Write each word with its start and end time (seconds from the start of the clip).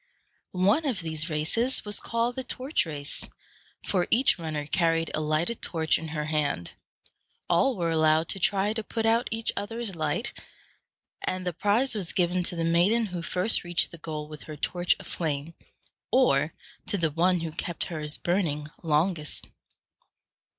One 0.55 0.83
of 0.87 1.01
these 1.01 1.29
races 1.29 1.85
was 1.85 1.99
called 1.99 2.33
the 2.35 2.43
torch 2.43 2.87
race, 2.87 3.29
for 3.85 4.07
each 4.09 4.39
runner 4.39 4.65
carried 4.65 5.11
a 5.13 5.21
lighted 5.21 5.61
torch 5.61 5.99
in 5.99 6.07
her 6.07 6.25
hand. 6.25 6.73
All 7.47 7.75
were 7.77 7.91
allowed 7.91 8.27
to 8.29 8.39
try 8.39 8.73
to 8.73 8.83
put 8.83 9.05
out 9.05 9.27
each 9.29 9.51
other's 9.55 9.95
light; 9.95 10.33
and 11.21 11.45
the 11.45 11.53
prize 11.53 11.93
was 11.93 12.13
given 12.13 12.41
to 12.45 12.55
the 12.55 12.63
maiden 12.63 13.05
who 13.05 13.21
first 13.21 13.63
reached 13.63 13.91
the 13.91 13.99
goal 13.99 14.27
with 14.27 14.41
her 14.49 14.57
torch 14.57 14.95
aflame, 14.99 15.53
or 16.11 16.55
to 16.87 16.97
the 16.97 17.11
one 17.11 17.41
who 17.41 17.51
kept 17.51 17.83
hers 17.83 18.17
burning 18.17 18.69
longest. 18.81 19.49